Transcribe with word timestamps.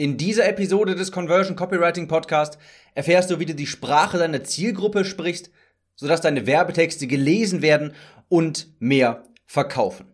In 0.00 0.16
dieser 0.16 0.48
Episode 0.48 0.94
des 0.94 1.12
Conversion 1.12 1.56
Copywriting 1.56 2.08
Podcast 2.08 2.56
erfährst 2.94 3.30
du, 3.30 3.38
wie 3.38 3.44
du 3.44 3.54
die 3.54 3.66
Sprache 3.66 4.16
deiner 4.16 4.42
Zielgruppe 4.42 5.04
sprichst, 5.04 5.50
sodass 5.94 6.22
deine 6.22 6.46
Werbetexte 6.46 7.06
gelesen 7.06 7.60
werden 7.60 7.92
und 8.30 8.68
mehr 8.78 9.24
verkaufen. 9.44 10.06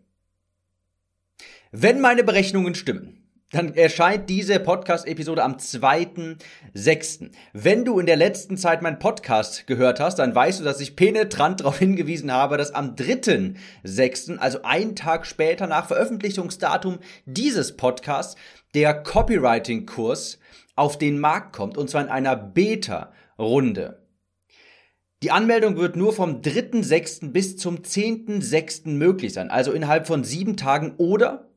Wenn 1.70 2.00
meine 2.00 2.24
Berechnungen 2.24 2.74
stimmen, 2.74 3.15
dann 3.52 3.74
erscheint 3.74 4.28
diese 4.28 4.58
Podcast-Episode 4.58 5.44
am 5.44 5.54
2.6. 5.54 7.30
Wenn 7.52 7.84
du 7.84 8.00
in 8.00 8.06
der 8.06 8.16
letzten 8.16 8.56
Zeit 8.56 8.82
meinen 8.82 8.98
Podcast 8.98 9.68
gehört 9.68 10.00
hast, 10.00 10.18
dann 10.18 10.34
weißt 10.34 10.60
du, 10.60 10.64
dass 10.64 10.80
ich 10.80 10.96
penetrant 10.96 11.60
darauf 11.60 11.78
hingewiesen 11.78 12.32
habe, 12.32 12.56
dass 12.56 12.74
am 12.74 12.96
3.6., 12.96 14.38
also 14.38 14.62
einen 14.62 14.96
Tag 14.96 15.26
später 15.26 15.68
nach 15.68 15.86
Veröffentlichungsdatum 15.86 16.98
dieses 17.24 17.76
Podcasts, 17.76 18.34
der 18.74 18.94
Copywriting-Kurs 18.94 20.40
auf 20.74 20.98
den 20.98 21.20
Markt 21.20 21.54
kommt, 21.54 21.78
und 21.78 21.88
zwar 21.88 22.02
in 22.02 22.08
einer 22.08 22.34
Beta-Runde. 22.34 24.02
Die 25.22 25.30
Anmeldung 25.30 25.76
wird 25.76 25.96
nur 25.96 26.12
vom 26.12 26.42
3.6. 26.42 27.30
bis 27.30 27.56
zum 27.56 27.78
10.6. 27.78 28.88
möglich 28.88 29.32
sein, 29.32 29.50
also 29.50 29.70
innerhalb 29.70 30.06
von 30.06 30.24
sieben 30.24 30.56
Tagen 30.56 30.94
oder 30.98 31.48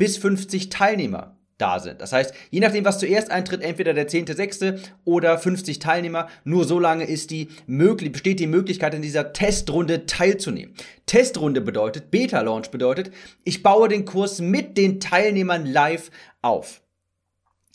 bis 0.00 0.16
50 0.16 0.70
Teilnehmer 0.70 1.36
da 1.58 1.78
sind. 1.78 2.00
Das 2.00 2.12
heißt, 2.12 2.32
je 2.50 2.60
nachdem, 2.60 2.86
was 2.86 2.98
zuerst 2.98 3.30
eintritt, 3.30 3.60
entweder 3.60 3.92
der 3.92 4.08
10.6. 4.08 4.78
oder 5.04 5.36
50 5.36 5.78
Teilnehmer, 5.78 6.26
nur 6.42 6.64
so 6.64 6.78
lange 6.78 7.04
ist 7.04 7.30
die 7.30 7.48
möglich, 7.66 8.10
besteht 8.10 8.40
die 8.40 8.46
Möglichkeit, 8.46 8.94
in 8.94 9.02
dieser 9.02 9.34
Testrunde 9.34 10.06
teilzunehmen. 10.06 10.74
Testrunde 11.04 11.60
bedeutet, 11.60 12.10
Beta-Launch 12.10 12.70
bedeutet, 12.70 13.10
ich 13.44 13.62
baue 13.62 13.88
den 13.88 14.06
Kurs 14.06 14.40
mit 14.40 14.78
den 14.78 15.00
Teilnehmern 15.00 15.66
live 15.66 16.10
auf. 16.40 16.80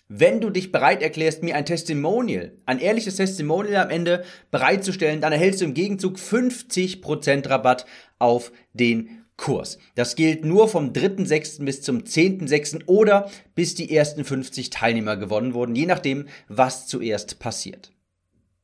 Wenn 0.08 0.42
du 0.42 0.50
dich 0.50 0.72
bereit 0.72 1.04
erklärst, 1.04 1.44
mir 1.44 1.56
ein 1.56 1.68
Testimonial, 1.68 2.54
ein 2.66 2.80
ehrliches 2.80 3.18
Testimonial 3.18 3.84
am 3.84 3.92
Ende 3.92 4.24
bereitzustellen, 4.50 5.22
dann 5.22 5.32
erhältst 5.32 5.62
du 5.62 5.66
im 5.66 5.76
Gegenzug 5.76 6.18
50% 6.18 7.48
Rabatt 7.48 7.86
auf 8.18 8.52
den 8.74 9.25
Kurs. 9.38 9.78
Das 9.96 10.16
gilt 10.16 10.46
nur 10.46 10.68
vom 10.68 10.92
3.6. 10.94 11.64
bis 11.66 11.82
zum 11.82 12.00
10.6. 12.00 12.86
oder 12.88 13.30
bis 13.54 13.76
die 13.76 13.96
ersten 13.96 14.24
50 14.24 14.70
Teilnehmer 14.70 15.18
gewonnen 15.18 15.54
wurden, 15.54 15.76
je 15.76 15.86
nachdem, 15.86 16.28
was 16.48 16.88
zuerst 16.88 17.40
passiert. 17.40 17.92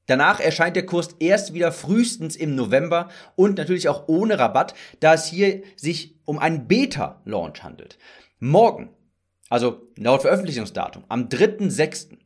Danach 0.08 0.40
erscheint 0.40 0.76
der 0.76 0.86
Kurs 0.86 1.16
erst 1.20 1.54
wieder 1.54 1.72
frühestens 1.72 2.36
im 2.36 2.56
November 2.56 3.10
und 3.36 3.58
natürlich 3.58 3.88
auch 3.88 4.08
ohne 4.08 4.40
Rabatt, 4.40 4.74
da 5.00 5.14
es 5.14 5.26
hier 5.26 5.62
sich 5.76 6.20
um 6.26 6.40
einen 6.40 6.68
Beta-Launch 6.68 7.64
handelt. 7.64 7.98
Morgen, 8.40 8.90
also 9.50 9.88
laut 9.98 10.22
Veröffentlichungsdatum, 10.22 11.04
am 11.08 11.28
3.6., 11.28 12.18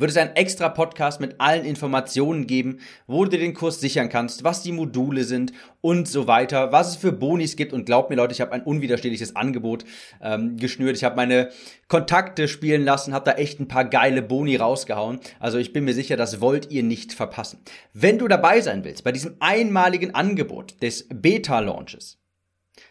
wird 0.00 0.10
es 0.10 0.16
einen 0.16 0.36
extra 0.36 0.68
Podcast 0.68 1.20
mit 1.20 1.40
allen 1.40 1.64
Informationen 1.64 2.46
geben, 2.46 2.80
wo 3.06 3.24
du 3.24 3.30
dir 3.30 3.38
den 3.38 3.54
Kurs 3.54 3.80
sichern 3.80 4.08
kannst, 4.08 4.44
was 4.44 4.62
die 4.62 4.72
Module 4.72 5.24
sind 5.24 5.52
und 5.80 6.08
so 6.08 6.26
weiter, 6.26 6.72
was 6.72 6.90
es 6.90 6.96
für 6.96 7.12
Bonis 7.12 7.56
gibt. 7.56 7.72
Und 7.72 7.86
glaubt 7.86 8.10
mir 8.10 8.16
Leute, 8.16 8.32
ich 8.32 8.40
habe 8.40 8.52
ein 8.52 8.62
unwiderstehliches 8.62 9.36
Angebot 9.36 9.84
ähm, 10.22 10.56
geschnürt. 10.56 10.96
Ich 10.96 11.04
habe 11.04 11.16
meine 11.16 11.50
Kontakte 11.88 12.48
spielen 12.48 12.84
lassen, 12.84 13.14
habe 13.14 13.30
da 13.30 13.36
echt 13.36 13.60
ein 13.60 13.68
paar 13.68 13.84
geile 13.84 14.22
Boni 14.22 14.56
rausgehauen. 14.56 15.20
Also 15.40 15.58
ich 15.58 15.72
bin 15.72 15.84
mir 15.84 15.94
sicher, 15.94 16.16
das 16.16 16.40
wollt 16.40 16.70
ihr 16.70 16.82
nicht 16.82 17.12
verpassen. 17.12 17.60
Wenn 17.92 18.18
du 18.18 18.28
dabei 18.28 18.60
sein 18.60 18.84
willst 18.84 19.04
bei 19.04 19.12
diesem 19.12 19.36
einmaligen 19.40 20.14
Angebot 20.14 20.82
des 20.82 21.06
Beta-Launches, 21.08 22.18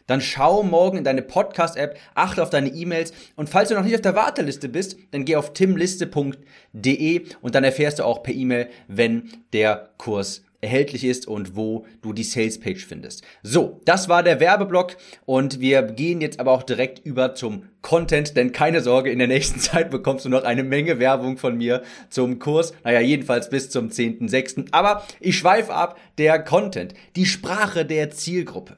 dann 0.06 0.22
schau 0.22 0.64
morgen 0.64 0.98
in 0.98 1.04
deine 1.04 1.22
Podcast-App, 1.22 1.98
achte 2.16 2.44
auf 2.44 2.50
deine 2.50 2.70
E-Mails 2.70 3.14
und 3.36 3.50
falls 3.50 3.70
du 3.70 3.76
noch 3.76 3.84
nicht 3.84 3.96
auf 3.96 4.02
der 4.02 4.16
Warteliste 4.16 4.70
bist, 4.70 4.98
dann 5.12 5.26
geh 5.26 5.36
auf 5.36 5.54
timliste.de 5.54 7.22
und 7.42 7.56
dann 7.56 7.64
erfährst 7.64 8.00
du 8.00 8.04
auch 8.04 8.24
per 8.24 8.34
E-Mail, 8.34 8.68
wenn 8.88 9.30
der 9.54 9.90
Kurs 9.98 10.44
erhältlich 10.62 11.04
ist 11.04 11.28
und 11.28 11.56
wo 11.56 11.86
du 12.02 12.14
die 12.14 12.24
Sales 12.24 12.60
Page 12.60 12.84
findest. 12.84 13.24
So, 13.44 13.82
das 13.86 14.10
war 14.10 14.24
der 14.24 14.40
Werbeblock 14.40 14.98
und 15.26 15.60
wir 15.60 15.84
gehen 15.84 16.22
jetzt 16.22 16.40
aber 16.40 16.52
auch 16.52 16.64
direkt 16.64 17.00
über 17.06 17.36
zum 17.36 17.64
Content, 17.82 18.36
denn 18.36 18.52
keine 18.52 18.82
Sorge, 18.82 19.12
in 19.12 19.20
der 19.20 19.28
nächsten 19.28 19.60
Zeit 19.62 19.92
bekommst 19.92 20.26
du 20.26 20.30
noch 20.30 20.44
eine 20.44 20.64
Menge 20.64 21.00
Werbung 21.00 21.38
von 21.38 21.58
mir 21.58 21.84
zum 22.10 22.40
Kurs. 22.40 22.74
Naja, 22.84 23.02
jedenfalls 23.02 23.50
bis 23.50 23.70
zum 23.70 23.90
10.6. 23.90 24.68
Aber 24.72 25.06
ich 25.20 25.38
schweife 25.38 25.74
ab, 25.74 26.00
der 26.18 26.40
Content, 26.40 26.94
die 27.16 27.26
Sprache 27.26 27.86
der 27.86 28.10
Zielgruppe. 28.10 28.78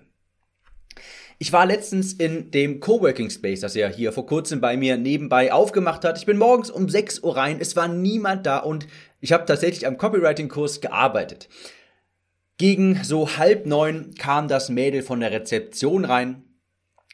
Ich 1.41 1.53
war 1.53 1.66
letztens 1.66 2.11
in 2.11 2.51
dem 2.51 2.81
Coworking 2.81 3.29
Space, 3.29 3.61
das 3.61 3.73
er 3.73 3.88
hier 3.88 4.11
vor 4.11 4.25
kurzem 4.25 4.59
bei 4.59 4.75
mir 4.75 4.97
nebenbei 4.97 5.53
aufgemacht 5.53 6.03
hat. 6.03 6.17
Ich 6.17 6.25
bin 6.25 6.38
morgens 6.38 6.69
um 6.69 6.89
6 6.89 7.19
Uhr 7.19 7.38
rein, 7.38 7.59
es 7.61 7.77
war 7.77 7.88
niemand 7.88 8.45
da 8.45 8.57
und 8.57 8.88
ich 9.22 9.31
habe 9.31 9.45
tatsächlich 9.45 9.88
am 9.88 9.97
Copywriting-Kurs 9.97 10.81
gearbeitet. 10.81 11.47
Gegen 12.57 13.01
so 13.05 13.38
halb 13.38 13.66
neun 13.66 14.16
kam 14.16 14.50
das 14.50 14.67
Mädel 14.67 15.01
von 15.01 15.22
der 15.22 15.31
Rezeption 15.31 16.03
rein. 16.03 16.44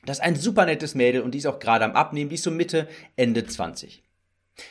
Das 0.08 0.18
ist 0.18 0.24
ein 0.24 0.36
super 0.36 0.66
nettes 0.66 0.96
Mädel 0.96 1.22
und 1.22 1.36
die 1.36 1.38
ist 1.38 1.46
auch 1.46 1.60
gerade 1.60 1.86
am 1.86 1.92
Abnehmen, 1.92 2.32
die 2.32 2.36
ist 2.36 2.44
so 2.44 2.50
Mitte, 2.50 2.88
Ende 3.16 3.46
20. 3.46 4.05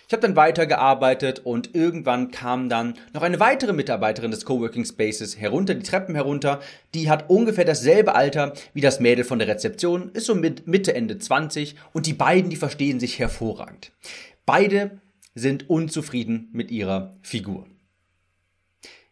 Ich 0.06 0.12
habe 0.12 0.22
dann 0.22 0.37
weitergearbeitet 0.37 1.41
und 1.45 1.75
irgendwann 1.75 2.31
kam 2.31 2.69
dann 2.69 2.95
noch 3.12 3.22
eine 3.22 3.39
weitere 3.39 3.75
Mitarbeiterin 3.75 4.31
des 4.31 4.47
Coworking 4.47 4.84
Spaces 4.84 5.39
herunter, 5.39 5.75
die 5.75 5.83
Treppen 5.83 6.15
herunter. 6.15 6.61
Die 6.95 7.11
hat 7.11 7.28
ungefähr 7.28 7.67
dasselbe 7.67 8.15
Alter 8.15 8.55
wie 8.72 8.81
das 8.81 9.00
Mädel 9.00 9.25
von 9.25 9.39
der 9.39 9.49
Rezeption, 9.49 10.11
ist 10.12 10.27
so 10.27 10.34
mit 10.34 10.67
Mitte, 10.67 10.95
Ende 10.95 11.19
20 11.19 11.77
und 11.93 12.06
die 12.06 12.15
beiden, 12.15 12.49
die 12.49 12.56
verstehen 12.56 12.99
sich 12.99 13.19
hervorragend. 13.19 13.93
Beide 14.47 15.00
sind 15.34 15.69
unzufrieden 15.69 16.49
mit 16.53 16.71
ihrer 16.71 17.16
Figur. 17.22 17.66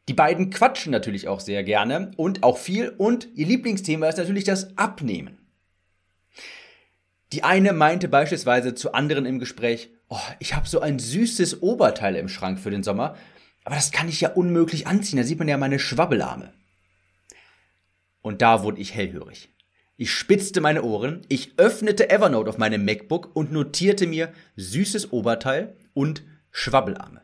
Die 0.08 0.14
beiden 0.14 0.50
quatschen 0.50 0.90
natürlich 0.90 1.28
auch 1.28 1.40
sehr 1.40 1.62
gerne 1.64 2.12
und 2.16 2.42
auch 2.42 2.58
viel 2.58 2.88
und 2.96 3.28
ihr 3.34 3.46
Lieblingsthema 3.46 4.08
ist 4.08 4.18
natürlich 4.18 4.44
das 4.44 4.76
Abnehmen. 4.78 5.38
Die 7.32 7.44
eine 7.44 7.72
meinte 7.72 8.08
beispielsweise 8.08 8.74
zu 8.74 8.92
anderen 8.92 9.24
im 9.24 9.38
Gespräch, 9.38 9.90
oh, 10.12 10.20
ich 10.40 10.54
habe 10.54 10.68
so 10.68 10.80
ein 10.80 10.98
süßes 10.98 11.62
Oberteil 11.62 12.16
im 12.16 12.28
Schrank 12.28 12.60
für 12.60 12.70
den 12.70 12.82
Sommer, 12.82 13.16
aber 13.64 13.76
das 13.76 13.92
kann 13.92 14.10
ich 14.10 14.20
ja 14.20 14.30
unmöglich 14.30 14.86
anziehen, 14.86 15.16
da 15.16 15.24
sieht 15.24 15.38
man 15.38 15.48
ja 15.48 15.56
meine 15.56 15.78
Schwabbelarme. 15.78 16.52
Und 18.20 18.42
da 18.42 18.62
wurde 18.62 18.80
ich 18.80 18.94
hellhörig. 18.94 19.48
Ich 19.96 20.12
spitzte 20.12 20.60
meine 20.60 20.82
Ohren, 20.82 21.22
ich 21.28 21.58
öffnete 21.58 22.10
Evernote 22.10 22.50
auf 22.50 22.58
meinem 22.58 22.84
MacBook 22.84 23.34
und 23.34 23.52
notierte 23.52 24.06
mir 24.06 24.34
süßes 24.56 25.12
Oberteil 25.12 25.76
und 25.94 26.22
Schwabbelarme. 26.50 27.22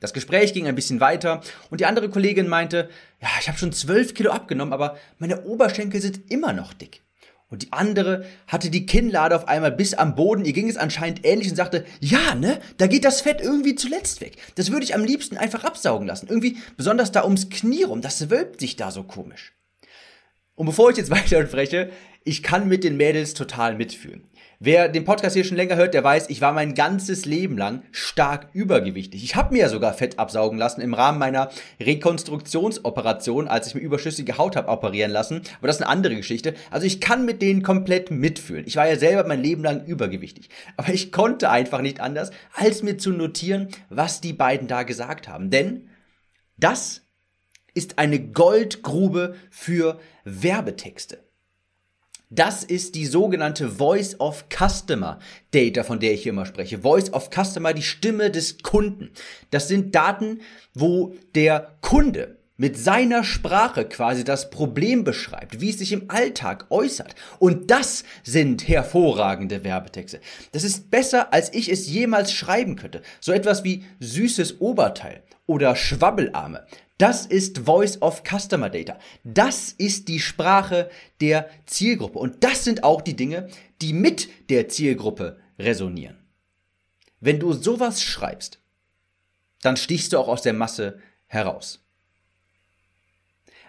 Das 0.00 0.12
Gespräch 0.12 0.52
ging 0.52 0.66
ein 0.66 0.74
bisschen 0.74 1.00
weiter 1.00 1.40
und 1.70 1.80
die 1.80 1.86
andere 1.86 2.10
Kollegin 2.10 2.48
meinte, 2.48 2.90
ja, 3.22 3.28
ich 3.40 3.48
habe 3.48 3.58
schon 3.58 3.72
zwölf 3.72 4.12
Kilo 4.12 4.32
abgenommen, 4.32 4.74
aber 4.74 4.98
meine 5.18 5.44
Oberschenkel 5.44 6.02
sind 6.02 6.30
immer 6.30 6.52
noch 6.52 6.74
dick. 6.74 7.02
Und 7.50 7.62
die 7.62 7.72
andere 7.72 8.24
hatte 8.46 8.70
die 8.70 8.86
Kinnlade 8.86 9.34
auf 9.34 9.48
einmal 9.48 9.72
bis 9.72 9.94
am 9.94 10.14
Boden. 10.14 10.44
Ihr 10.44 10.52
ging 10.52 10.70
es 10.70 10.76
anscheinend 10.76 11.26
ähnlich 11.26 11.50
und 11.50 11.56
sagte, 11.56 11.84
ja, 12.00 12.36
ne, 12.36 12.60
da 12.78 12.86
geht 12.86 13.04
das 13.04 13.20
Fett 13.20 13.40
irgendwie 13.40 13.74
zuletzt 13.74 14.20
weg. 14.20 14.36
Das 14.54 14.70
würde 14.70 14.84
ich 14.84 14.94
am 14.94 15.04
liebsten 15.04 15.36
einfach 15.36 15.64
absaugen 15.64 16.06
lassen. 16.06 16.28
Irgendwie 16.28 16.58
besonders 16.76 17.10
da 17.10 17.24
ums 17.24 17.50
Knie 17.50 17.82
rum. 17.82 18.02
Das 18.02 18.30
wölbt 18.30 18.60
sich 18.60 18.76
da 18.76 18.92
so 18.92 19.02
komisch. 19.02 19.52
Und 20.54 20.66
bevor 20.66 20.90
ich 20.90 20.96
jetzt 20.96 21.10
weiter 21.10 21.44
spreche, 21.44 21.90
ich 22.22 22.44
kann 22.44 22.68
mit 22.68 22.84
den 22.84 22.96
Mädels 22.96 23.34
total 23.34 23.74
mitfühlen. 23.74 24.29
Wer 24.62 24.90
den 24.90 25.06
Podcast 25.06 25.34
hier 25.34 25.44
schon 25.44 25.56
länger 25.56 25.76
hört, 25.76 25.94
der 25.94 26.04
weiß, 26.04 26.28
ich 26.28 26.42
war 26.42 26.52
mein 26.52 26.74
ganzes 26.74 27.24
Leben 27.24 27.56
lang 27.56 27.82
stark 27.92 28.48
übergewichtig. 28.52 29.24
Ich 29.24 29.34
habe 29.34 29.54
mir 29.54 29.60
ja 29.60 29.68
sogar 29.70 29.94
Fett 29.94 30.18
absaugen 30.18 30.58
lassen 30.58 30.82
im 30.82 30.92
Rahmen 30.92 31.18
meiner 31.18 31.48
Rekonstruktionsoperation, 31.80 33.48
als 33.48 33.68
ich 33.68 33.74
mir 33.74 33.80
überschüssige 33.80 34.36
Haut 34.36 34.56
habe 34.56 34.68
operieren 34.68 35.12
lassen. 35.12 35.40
Aber 35.56 35.68
das 35.68 35.76
ist 35.76 35.82
eine 35.82 35.90
andere 35.90 36.14
Geschichte. 36.14 36.52
Also 36.70 36.86
ich 36.86 37.00
kann 37.00 37.24
mit 37.24 37.40
denen 37.40 37.62
komplett 37.62 38.10
mitfühlen. 38.10 38.66
Ich 38.66 38.76
war 38.76 38.86
ja 38.86 38.98
selber 38.98 39.26
mein 39.26 39.42
Leben 39.42 39.64
lang 39.64 39.86
übergewichtig. 39.86 40.50
Aber 40.76 40.92
ich 40.92 41.10
konnte 41.10 41.48
einfach 41.48 41.80
nicht 41.80 42.00
anders, 42.02 42.30
als 42.52 42.82
mir 42.82 42.98
zu 42.98 43.12
notieren, 43.12 43.68
was 43.88 44.20
die 44.20 44.34
beiden 44.34 44.68
da 44.68 44.82
gesagt 44.82 45.26
haben. 45.26 45.48
Denn 45.48 45.88
das 46.58 47.06
ist 47.72 47.98
eine 47.98 48.20
Goldgrube 48.20 49.36
für 49.48 49.98
Werbetexte. 50.24 51.29
Das 52.32 52.62
ist 52.62 52.94
die 52.94 53.06
sogenannte 53.06 53.68
Voice 53.68 54.20
of 54.20 54.44
Customer 54.56 55.18
Data, 55.50 55.82
von 55.82 55.98
der 55.98 56.12
ich 56.12 56.22
hier 56.22 56.30
immer 56.30 56.46
spreche. 56.46 56.78
Voice 56.78 57.12
of 57.12 57.28
Customer, 57.30 57.72
die 57.72 57.82
Stimme 57.82 58.30
des 58.30 58.62
Kunden. 58.62 59.10
Das 59.50 59.66
sind 59.66 59.96
Daten, 59.96 60.40
wo 60.72 61.16
der 61.34 61.74
Kunde 61.80 62.36
mit 62.56 62.78
seiner 62.78 63.24
Sprache 63.24 63.84
quasi 63.84 64.22
das 64.22 64.50
Problem 64.50 65.02
beschreibt, 65.02 65.60
wie 65.60 65.70
es 65.70 65.78
sich 65.78 65.90
im 65.90 66.04
Alltag 66.08 66.66
äußert. 66.70 67.16
Und 67.40 67.72
das 67.72 68.04
sind 68.22 68.68
hervorragende 68.68 69.64
Werbetexte. 69.64 70.20
Das 70.52 70.62
ist 70.62 70.88
besser, 70.88 71.32
als 71.32 71.52
ich 71.52 71.68
es 71.68 71.88
jemals 71.88 72.32
schreiben 72.32 72.76
könnte. 72.76 73.02
So 73.18 73.32
etwas 73.32 73.64
wie 73.64 73.82
süßes 73.98 74.60
Oberteil 74.60 75.24
oder 75.46 75.74
Schwabbelarme. 75.74 76.64
Das 77.00 77.24
ist 77.24 77.60
Voice 77.60 78.02
of 78.02 78.24
Customer 78.28 78.68
Data. 78.68 78.98
Das 79.24 79.72
ist 79.72 80.08
die 80.08 80.20
Sprache 80.20 80.90
der 81.22 81.48
Zielgruppe. 81.64 82.18
Und 82.18 82.44
das 82.44 82.62
sind 82.62 82.84
auch 82.84 83.00
die 83.00 83.16
Dinge, 83.16 83.48
die 83.80 83.94
mit 83.94 84.28
der 84.50 84.68
Zielgruppe 84.68 85.40
resonieren. 85.58 86.18
Wenn 87.18 87.40
du 87.40 87.54
sowas 87.54 88.02
schreibst, 88.02 88.60
dann 89.62 89.78
stichst 89.78 90.12
du 90.12 90.18
auch 90.18 90.28
aus 90.28 90.42
der 90.42 90.52
Masse 90.52 90.98
heraus. 91.26 91.82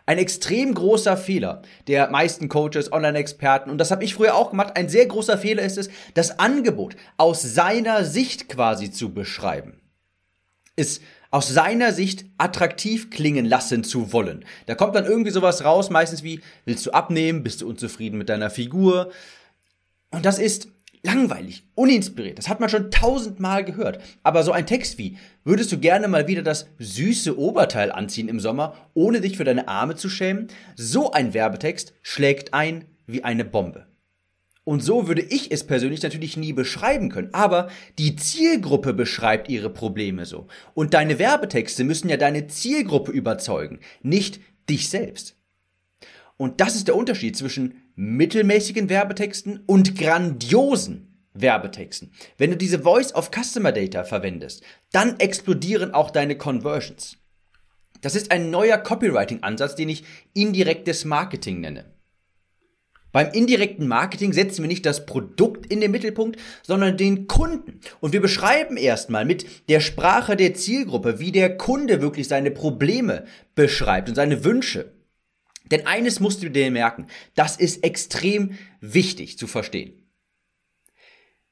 Ein 0.05 0.17
extrem 0.17 0.73
großer 0.73 1.15
Fehler 1.15 1.61
der 1.87 2.09
meisten 2.09 2.49
Coaches, 2.49 2.91
Online-Experten, 2.91 3.69
und 3.69 3.77
das 3.77 3.91
habe 3.91 4.03
ich 4.03 4.15
früher 4.15 4.35
auch 4.35 4.49
gemacht, 4.49 4.75
ein 4.75 4.89
sehr 4.89 5.05
großer 5.05 5.37
Fehler 5.37 5.63
ist 5.63 5.77
es, 5.77 5.89
das 6.15 6.37
Angebot 6.37 6.97
aus 7.15 7.41
seiner 7.43 8.03
Sicht 8.03 8.49
quasi 8.49 8.91
zu 8.91 9.13
beschreiben. 9.13 9.79
Ist 10.75 11.01
aus 11.31 11.47
seiner 11.47 11.93
Sicht 11.93 12.25
attraktiv 12.37 13.09
klingen 13.09 13.45
lassen 13.45 13.83
zu 13.83 14.13
wollen. 14.13 14.45
Da 14.67 14.75
kommt 14.75 14.95
dann 14.95 15.05
irgendwie 15.05 15.31
sowas 15.31 15.63
raus, 15.63 15.89
meistens 15.89 16.23
wie, 16.23 16.41
willst 16.65 16.85
du 16.85 16.91
abnehmen, 16.91 17.41
bist 17.41 17.61
du 17.61 17.69
unzufrieden 17.69 18.17
mit 18.17 18.29
deiner 18.29 18.49
Figur? 18.49 19.11
Und 20.11 20.25
das 20.25 20.39
ist 20.39 20.67
langweilig, 21.03 21.63
uninspiriert. 21.73 22.37
Das 22.37 22.49
hat 22.49 22.59
man 22.59 22.69
schon 22.69 22.91
tausendmal 22.91 23.63
gehört. 23.63 23.99
Aber 24.23 24.43
so 24.43 24.51
ein 24.51 24.67
Text 24.67 24.97
wie, 24.97 25.17
würdest 25.43 25.71
du 25.71 25.79
gerne 25.79 26.07
mal 26.07 26.27
wieder 26.27 26.43
das 26.43 26.67
süße 26.79 27.37
Oberteil 27.39 27.91
anziehen 27.91 28.29
im 28.29 28.39
Sommer, 28.39 28.75
ohne 28.93 29.21
dich 29.21 29.37
für 29.37 29.45
deine 29.45 29.67
Arme 29.67 29.95
zu 29.95 30.09
schämen? 30.09 30.49
So 30.75 31.11
ein 31.11 31.33
Werbetext 31.33 31.93
schlägt 32.01 32.53
ein 32.53 32.85
wie 33.07 33.23
eine 33.23 33.45
Bombe. 33.45 33.87
Und 34.63 34.83
so 34.83 35.07
würde 35.07 35.21
ich 35.21 35.51
es 35.51 35.65
persönlich 35.65 36.03
natürlich 36.03 36.37
nie 36.37 36.53
beschreiben 36.53 37.09
können. 37.09 37.33
Aber 37.33 37.69
die 37.97 38.15
Zielgruppe 38.15 38.93
beschreibt 38.93 39.49
ihre 39.49 39.71
Probleme 39.71 40.25
so. 40.25 40.47
Und 40.73 40.93
deine 40.93 41.17
Werbetexte 41.17 41.83
müssen 41.83 42.09
ja 42.09 42.17
deine 42.17 42.47
Zielgruppe 42.47 43.11
überzeugen, 43.11 43.79
nicht 44.03 44.39
dich 44.69 44.89
selbst. 44.89 45.35
Und 46.37 46.61
das 46.61 46.75
ist 46.75 46.87
der 46.87 46.95
Unterschied 46.95 47.35
zwischen 47.37 47.81
mittelmäßigen 47.95 48.89
Werbetexten 48.89 49.63
und 49.65 49.97
grandiosen 49.97 51.27
Werbetexten. 51.33 52.11
Wenn 52.37 52.51
du 52.51 52.57
diese 52.57 52.79
Voice 52.79 53.13
of 53.13 53.31
Customer 53.31 53.71
Data 53.71 54.03
verwendest, 54.03 54.63
dann 54.91 55.19
explodieren 55.19 55.93
auch 55.93 56.11
deine 56.11 56.37
Conversions. 56.37 57.17
Das 58.01 58.15
ist 58.15 58.31
ein 58.31 58.49
neuer 58.49 58.77
Copywriting-Ansatz, 58.77 59.75
den 59.75 59.89
ich 59.89 60.03
indirektes 60.33 61.05
Marketing 61.05 61.61
nenne. 61.61 61.93
Beim 63.11 63.31
indirekten 63.31 63.87
Marketing 63.87 64.31
setzen 64.31 64.63
wir 64.63 64.67
nicht 64.67 64.85
das 64.85 65.05
Produkt 65.05 65.65
in 65.65 65.81
den 65.81 65.91
Mittelpunkt, 65.91 66.39
sondern 66.63 66.97
den 66.97 67.27
Kunden. 67.27 67.81
Und 67.99 68.13
wir 68.13 68.21
beschreiben 68.21 68.77
erstmal 68.77 69.25
mit 69.25 69.69
der 69.69 69.81
Sprache 69.81 70.35
der 70.37 70.53
Zielgruppe, 70.53 71.19
wie 71.19 71.31
der 71.31 71.57
Kunde 71.57 72.01
wirklich 72.01 72.27
seine 72.27 72.51
Probleme 72.51 73.25
beschreibt 73.53 74.09
und 74.09 74.15
seine 74.15 74.43
Wünsche. 74.43 74.93
Denn 75.71 75.85
eines 75.85 76.19
musst 76.19 76.43
du 76.43 76.49
dir 76.49 76.71
merken, 76.71 77.07
das 77.35 77.57
ist 77.57 77.83
extrem 77.83 78.57
wichtig 78.79 79.37
zu 79.37 79.47
verstehen. 79.47 80.01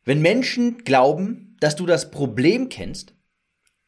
Wenn 0.05 0.21
Menschen 0.21 0.83
glauben, 0.83 1.57
dass 1.59 1.75
du 1.75 1.85
das 1.85 2.09
Problem 2.09 2.69
kennst, 2.69 3.13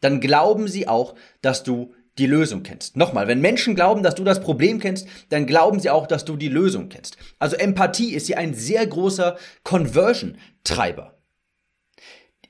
dann 0.02 0.20
glauben 0.20 0.68
sie 0.68 0.88
auch, 0.88 1.16
dass 1.42 1.64
du 1.64 1.94
die 2.22 2.28
Lösung 2.28 2.62
kennst. 2.62 2.96
Nochmal, 2.96 3.28
wenn 3.28 3.42
Menschen 3.42 3.74
glauben, 3.74 4.04
dass 4.04 4.14
du 4.14 4.24
das 4.24 4.42
Problem 4.42 4.80
kennst, 4.80 5.08
dann 5.30 5.48
glauben 5.48 5.80
sie 5.80 5.90
auch, 5.90 6.06
dass 6.06 6.24
du 6.24 6.38
die 6.38 6.50
Lösung 6.50 6.88
kennst. 6.88 7.18
Also 7.40 7.56
Empathie 7.56 8.14
ist 8.14 8.28
hier 8.28 8.38
ein 8.38 8.54
sehr 8.54 8.86
großer 8.86 9.38
Conversion-Treiber. 9.64 11.18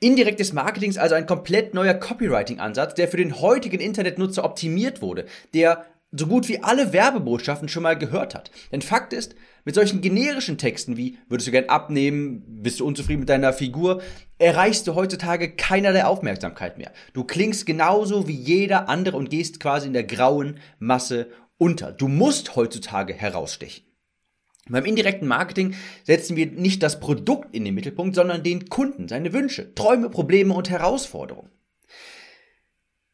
Indirektes 0.02 0.52
Marketing 0.52 0.90
ist 0.90 0.98
also 0.98 1.16
ein 1.16 1.26
komplett 1.26 1.74
neuer 1.74 1.94
Copywriting-Ansatz, 1.94 2.96
der 2.96 3.08
für 3.08 3.18
den 3.18 3.40
heutigen 3.40 3.80
Internetnutzer 3.80 4.44
optimiert 4.44 5.02
wurde, 5.02 5.26
der 5.54 5.86
so 6.12 6.28
gut 6.28 6.50
wie 6.50 6.62
alle 6.62 6.92
Werbebotschaften 6.92 7.70
schon 7.70 7.84
mal 7.84 7.98
gehört 7.98 8.36
hat. 8.36 8.52
Denn 8.74 8.82
Fakt 8.82 9.14
ist, 9.14 9.36
mit 9.66 9.76
solchen 9.76 10.02
generischen 10.02 10.58
Texten 10.58 10.98
wie 10.98 11.18
würdest 11.28 11.48
du 11.48 11.52
gern 11.52 11.70
abnehmen, 11.70 12.44
bist 12.48 12.80
du 12.80 12.86
unzufrieden 12.86 13.22
mit 13.22 13.30
deiner 13.30 13.54
Figur, 13.54 14.02
erreichst 14.38 14.88
du 14.88 14.96
heutzutage 14.96 15.56
keinerlei 15.56 16.06
Aufmerksamkeit 16.06 16.78
mehr. 16.78 16.92
Du 17.14 17.24
klingst 17.24 17.66
genauso 17.66 18.28
wie 18.28 18.36
jeder 18.36 18.90
andere 18.90 19.18
und 19.18 19.30
gehst 19.30 19.60
quasi 19.60 19.88
in 19.88 19.94
der 19.94 20.04
grauen 20.04 20.60
Masse 20.80 21.28
unter. 21.58 21.92
Du 21.92 22.08
musst 22.08 22.56
heutzutage 22.56 23.14
herausstechen. 23.14 23.84
Beim 24.70 24.86
indirekten 24.86 25.28
Marketing 25.28 25.76
setzen 26.04 26.36
wir 26.36 26.46
nicht 26.48 26.82
das 26.82 27.00
Produkt 27.00 27.54
in 27.54 27.66
den 27.66 27.76
Mittelpunkt, 27.76 28.16
sondern 28.16 28.44
den 28.44 28.70
Kunden, 28.70 29.08
seine 29.08 29.34
Wünsche, 29.34 29.74
Träume, 29.76 30.10
Probleme 30.10 30.54
und 30.54 30.70
Herausforderungen. 30.70 31.50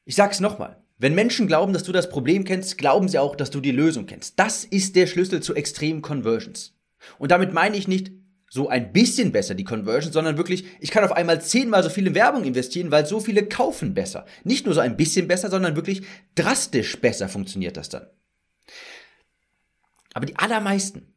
Ich 0.05 0.15
sag's 0.15 0.39
nochmal. 0.39 0.81
Wenn 0.97 1.13
Menschen 1.13 1.47
glauben, 1.47 1.73
dass 1.73 1.83
du 1.83 1.91
das 1.91 2.09
Problem 2.09 2.43
kennst, 2.43 2.77
glauben 2.77 3.07
sie 3.07 3.19
auch, 3.19 3.35
dass 3.35 3.51
du 3.51 3.61
die 3.61 3.71
Lösung 3.71 4.07
kennst. 4.07 4.39
Das 4.39 4.63
ist 4.63 4.95
der 4.95 5.05
Schlüssel 5.05 5.41
zu 5.41 5.53
extremen 5.53 6.01
Conversions. 6.01 6.73
Und 7.19 7.31
damit 7.31 7.53
meine 7.53 7.77
ich 7.77 7.87
nicht 7.87 8.11
so 8.49 8.69
ein 8.69 8.93
bisschen 8.93 9.31
besser 9.31 9.53
die 9.55 9.63
Conversions, 9.63 10.13
sondern 10.13 10.37
wirklich, 10.37 10.65
ich 10.79 10.89
kann 10.89 11.03
auf 11.03 11.11
einmal 11.11 11.41
zehnmal 11.41 11.83
so 11.83 11.89
viele 11.89 12.15
Werbung 12.15 12.45
investieren, 12.45 12.91
weil 12.91 13.05
so 13.05 13.19
viele 13.19 13.45
kaufen 13.45 13.93
besser. 13.93 14.25
Nicht 14.43 14.65
nur 14.65 14.73
so 14.73 14.81
ein 14.81 14.97
bisschen 14.97 15.27
besser, 15.27 15.49
sondern 15.49 15.75
wirklich 15.75 16.03
drastisch 16.35 16.99
besser 16.99 17.29
funktioniert 17.29 17.77
das 17.77 17.89
dann. 17.89 18.07
Aber 20.13 20.25
die 20.25 20.37
allermeisten 20.37 21.13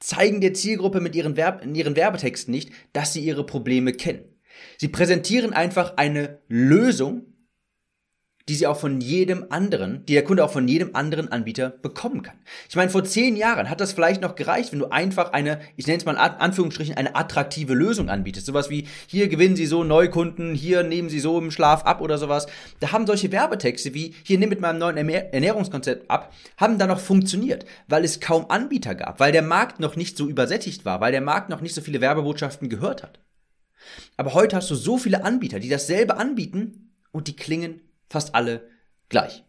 zeigen 0.00 0.40
der 0.40 0.52
Zielgruppe 0.52 1.00
mit 1.00 1.14
ihren, 1.14 1.36
Werb 1.36 1.64
in 1.64 1.74
ihren 1.74 1.96
Werbetexten 1.96 2.52
nicht, 2.52 2.72
dass 2.92 3.12
sie 3.12 3.24
ihre 3.24 3.46
Probleme 3.46 3.92
kennen. 3.92 4.24
Sie 4.76 4.88
präsentieren 4.88 5.52
einfach 5.52 5.96
eine 5.96 6.40
Lösung, 6.48 7.37
die 8.48 8.54
sie 8.54 8.66
auch 8.66 8.78
von 8.78 9.00
jedem 9.00 9.46
anderen, 9.50 10.04
die 10.06 10.14
der 10.14 10.24
Kunde 10.24 10.44
auch 10.44 10.50
von 10.50 10.66
jedem 10.66 10.94
anderen 10.94 11.30
Anbieter 11.30 11.70
bekommen 11.70 12.22
kann. 12.22 12.36
Ich 12.68 12.76
meine, 12.76 12.90
vor 12.90 13.04
zehn 13.04 13.36
Jahren 13.36 13.68
hat 13.68 13.80
das 13.80 13.92
vielleicht 13.92 14.22
noch 14.22 14.34
gereicht, 14.34 14.72
wenn 14.72 14.78
du 14.78 14.86
einfach 14.86 15.32
eine, 15.32 15.60
ich 15.76 15.86
nenne 15.86 15.98
es 15.98 16.06
mal 16.06 16.12
in 16.12 16.18
Anführungsstrichen, 16.18 16.96
eine 16.96 17.14
attraktive 17.14 17.74
Lösung 17.74 18.08
anbietest. 18.08 18.46
Sowas 18.46 18.70
wie, 18.70 18.88
hier 19.06 19.28
gewinnen 19.28 19.56
sie 19.56 19.66
so 19.66 19.84
Neukunden, 19.84 20.54
hier 20.54 20.82
nehmen 20.82 21.10
sie 21.10 21.20
so 21.20 21.38
im 21.38 21.50
Schlaf 21.50 21.84
ab 21.84 22.00
oder 22.00 22.16
sowas. 22.16 22.46
Da 22.80 22.92
haben 22.92 23.06
solche 23.06 23.32
Werbetexte 23.32 23.92
wie, 23.92 24.14
hier 24.22 24.38
nimm 24.38 24.48
mit 24.48 24.60
meinem 24.60 24.78
neuen 24.78 24.96
Ernährungskonzept 24.96 26.10
ab, 26.10 26.32
haben 26.56 26.78
da 26.78 26.86
noch 26.86 27.00
funktioniert, 27.00 27.66
weil 27.86 28.04
es 28.04 28.20
kaum 28.20 28.46
Anbieter 28.50 28.94
gab, 28.94 29.20
weil 29.20 29.32
der 29.32 29.42
Markt 29.42 29.78
noch 29.78 29.94
nicht 29.94 30.16
so 30.16 30.26
übersättigt 30.26 30.84
war, 30.84 31.00
weil 31.00 31.12
der 31.12 31.20
Markt 31.20 31.50
noch 31.50 31.60
nicht 31.60 31.74
so 31.74 31.82
viele 31.82 32.00
Werbebotschaften 32.00 32.68
gehört 32.68 33.02
hat. 33.02 33.20
Aber 34.16 34.34
heute 34.34 34.56
hast 34.56 34.70
du 34.70 34.74
so 34.74 34.98
viele 34.98 35.24
Anbieter, 35.24 35.60
die 35.60 35.68
dasselbe 35.68 36.16
anbieten 36.16 36.94
und 37.12 37.28
die 37.28 37.36
klingen 37.36 37.80
fast 38.08 38.34
alle 38.34 38.68
gleich. 39.08 39.44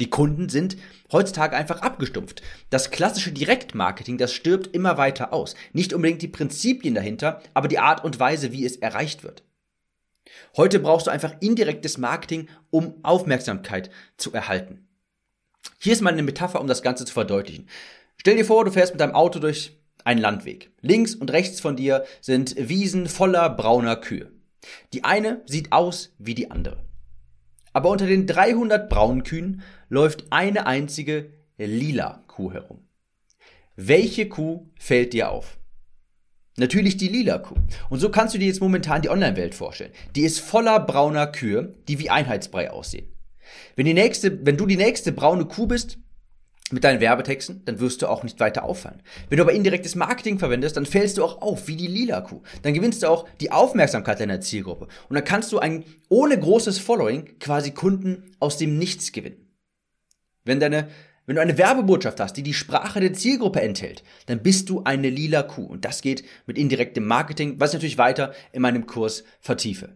Die 0.00 0.10
Kunden 0.10 0.48
sind 0.48 0.76
heutzutage 1.10 1.56
einfach 1.56 1.82
abgestumpft. 1.82 2.42
Das 2.70 2.90
klassische 2.90 3.32
Direktmarketing, 3.32 4.16
das 4.16 4.32
stirbt 4.32 4.68
immer 4.68 4.96
weiter 4.96 5.32
aus. 5.32 5.56
Nicht 5.72 5.92
unbedingt 5.92 6.22
die 6.22 6.28
Prinzipien 6.28 6.94
dahinter, 6.94 7.42
aber 7.52 7.68
die 7.68 7.80
Art 7.80 8.04
und 8.04 8.20
Weise, 8.20 8.52
wie 8.52 8.64
es 8.64 8.76
erreicht 8.76 9.24
wird. 9.24 9.42
Heute 10.56 10.78
brauchst 10.78 11.06
du 11.06 11.10
einfach 11.10 11.34
indirektes 11.40 11.98
Marketing, 11.98 12.48
um 12.70 12.94
Aufmerksamkeit 13.02 13.90
zu 14.16 14.32
erhalten. 14.32 14.86
Hier 15.78 15.92
ist 15.92 16.00
mal 16.00 16.12
eine 16.12 16.22
Metapher, 16.22 16.60
um 16.60 16.68
das 16.68 16.82
Ganze 16.82 17.04
zu 17.04 17.12
verdeutlichen. 17.12 17.68
Stell 18.16 18.36
dir 18.36 18.44
vor, 18.44 18.64
du 18.64 18.70
fährst 18.70 18.92
mit 18.92 19.00
deinem 19.00 19.14
Auto 19.14 19.38
durch 19.38 19.76
einen 20.04 20.20
Landweg. 20.20 20.70
Links 20.80 21.14
und 21.14 21.30
rechts 21.32 21.60
von 21.60 21.76
dir 21.76 22.04
sind 22.20 22.54
Wiesen 22.56 23.08
voller 23.08 23.50
brauner 23.50 23.96
Kühe. 23.96 24.30
Die 24.92 25.04
eine 25.04 25.42
sieht 25.46 25.72
aus 25.72 26.14
wie 26.18 26.34
die 26.34 26.50
andere. 26.50 26.87
Aber 27.78 27.90
unter 27.90 28.08
den 28.08 28.26
300 28.26 28.88
braunen 28.88 29.22
Kühen 29.22 29.62
läuft 29.88 30.32
eine 30.32 30.66
einzige 30.66 31.30
lila 31.58 32.24
Kuh 32.26 32.52
herum. 32.52 32.88
Welche 33.76 34.28
Kuh 34.28 34.68
fällt 34.76 35.12
dir 35.12 35.30
auf? 35.30 35.60
Natürlich 36.56 36.96
die 36.96 37.06
lila 37.06 37.38
Kuh. 37.38 37.54
Und 37.88 38.00
so 38.00 38.10
kannst 38.10 38.34
du 38.34 38.38
dir 38.38 38.48
jetzt 38.48 38.60
momentan 38.60 39.02
die 39.02 39.10
Online-Welt 39.10 39.54
vorstellen. 39.54 39.92
Die 40.16 40.22
ist 40.22 40.40
voller 40.40 40.80
brauner 40.80 41.28
Kühe, 41.28 41.76
die 41.86 42.00
wie 42.00 42.10
Einheitsbrei 42.10 42.72
aussehen. 42.72 43.06
Wenn, 43.76 43.86
die 43.86 43.94
nächste, 43.94 44.44
wenn 44.44 44.56
du 44.56 44.66
die 44.66 44.76
nächste 44.76 45.12
braune 45.12 45.44
Kuh 45.44 45.68
bist, 45.68 45.98
mit 46.72 46.84
deinen 46.84 47.00
Werbetexten, 47.00 47.62
dann 47.64 47.80
wirst 47.80 48.02
du 48.02 48.08
auch 48.08 48.22
nicht 48.22 48.40
weiter 48.40 48.64
auffallen. 48.64 49.02
Wenn 49.28 49.38
du 49.38 49.42
aber 49.42 49.52
indirektes 49.52 49.94
Marketing 49.94 50.38
verwendest, 50.38 50.76
dann 50.76 50.86
fällst 50.86 51.18
du 51.18 51.24
auch 51.24 51.40
auf, 51.40 51.68
wie 51.68 51.76
die 51.76 51.86
lila 51.86 52.20
Kuh. 52.20 52.42
Dann 52.62 52.74
gewinnst 52.74 53.02
du 53.02 53.08
auch 53.08 53.28
die 53.40 53.52
Aufmerksamkeit 53.52 54.20
deiner 54.20 54.40
Zielgruppe. 54.40 54.88
Und 55.08 55.14
dann 55.14 55.24
kannst 55.24 55.52
du 55.52 55.58
ein, 55.58 55.84
ohne 56.08 56.38
großes 56.38 56.78
Following 56.78 57.38
quasi 57.38 57.70
Kunden 57.70 58.36
aus 58.38 58.58
dem 58.58 58.78
Nichts 58.78 59.12
gewinnen. 59.12 59.48
Wenn 60.44 60.60
deine, 60.60 60.88
wenn 61.26 61.36
du 61.36 61.42
eine 61.42 61.58
Werbebotschaft 61.58 62.20
hast, 62.20 62.34
die 62.34 62.42
die 62.42 62.54
Sprache 62.54 63.00
der 63.00 63.12
Zielgruppe 63.12 63.60
enthält, 63.60 64.02
dann 64.26 64.42
bist 64.42 64.68
du 64.68 64.82
eine 64.84 65.10
lila 65.10 65.42
Kuh. 65.42 65.66
Und 65.66 65.84
das 65.84 66.02
geht 66.02 66.24
mit 66.46 66.58
indirektem 66.58 67.04
Marketing, 67.04 67.60
was 67.60 67.70
ich 67.70 67.74
natürlich 67.74 67.98
weiter 67.98 68.32
in 68.52 68.62
meinem 68.62 68.86
Kurs 68.86 69.24
vertiefe. 69.40 69.90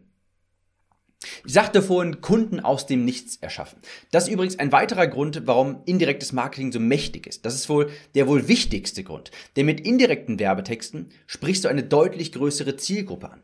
Ich 1.46 1.52
sagte 1.52 1.82
vorhin, 1.82 2.20
Kunden 2.20 2.60
aus 2.60 2.86
dem 2.86 3.04
Nichts 3.04 3.36
erschaffen. 3.36 3.78
Das 4.10 4.24
ist 4.24 4.32
übrigens 4.32 4.58
ein 4.58 4.72
weiterer 4.72 5.06
Grund, 5.06 5.42
warum 5.46 5.82
indirektes 5.84 6.32
Marketing 6.32 6.72
so 6.72 6.80
mächtig 6.80 7.26
ist. 7.26 7.44
Das 7.44 7.54
ist 7.54 7.68
wohl 7.68 7.90
der 8.14 8.28
wohl 8.28 8.48
wichtigste 8.48 9.04
Grund. 9.04 9.30
Denn 9.56 9.66
mit 9.66 9.80
indirekten 9.80 10.38
Werbetexten 10.38 11.10
sprichst 11.26 11.64
du 11.64 11.68
eine 11.68 11.82
deutlich 11.82 12.32
größere 12.32 12.76
Zielgruppe 12.76 13.30
an. 13.30 13.42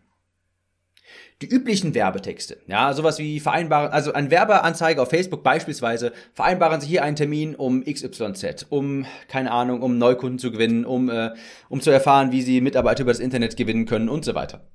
Die 1.41 1.47
üblichen 1.47 1.95
Werbetexte, 1.95 2.59
ja, 2.67 2.93
sowas 2.93 3.21
wie 3.21 3.39
vereinbaren, 3.39 3.93
also 3.93 4.13
ein 4.13 4.33
Werbeanzeige 4.33 5.01
auf 5.01 5.11
Facebook 5.11 5.45
beispielsweise, 5.45 6.13
vereinbaren 6.35 6.81
Sie 6.81 6.89
hier 6.89 7.05
einen 7.05 7.15
Termin 7.15 7.55
um 7.55 7.85
XYZ, 7.85 8.67
um, 8.71 9.07
keine 9.29 9.53
Ahnung, 9.53 9.83
um 9.83 9.99
Neukunden 9.99 10.41
zu 10.41 10.51
gewinnen, 10.51 10.85
um, 10.85 11.09
äh, 11.09 11.31
um 11.69 11.81
zu 11.81 11.91
erfahren, 11.91 12.33
wie 12.33 12.43
Sie 12.43 12.61
Mitarbeiter 12.61 13.03
über 13.03 13.13
das 13.13 13.21
Internet 13.21 13.57
gewinnen 13.57 13.87
können 13.87 14.09
und 14.09 14.25
so 14.25 14.35
weiter 14.35 14.69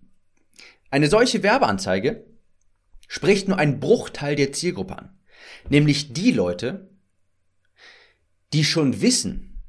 Eine 0.89 1.07
solche 1.07 1.43
Werbeanzeige 1.43 2.23
spricht 3.13 3.47
nur 3.47 3.59
einen 3.59 3.79
Bruchteil 3.79 4.35
der 4.35 4.53
Zielgruppe 4.53 4.97
an. 4.97 5.09
Nämlich 5.69 6.13
die 6.13 6.31
Leute, 6.31 6.89
die 8.53 8.63
schon 8.63 9.03
wissen, 9.03 9.61